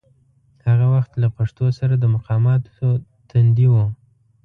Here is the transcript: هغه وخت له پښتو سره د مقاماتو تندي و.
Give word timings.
هغه 0.65 0.85
وخت 0.93 1.11
له 1.21 1.27
پښتو 1.37 1.65
سره 1.79 1.93
د 1.97 2.03
مقاماتو 2.15 2.87
تندي 3.29 3.67
و. 3.71 3.75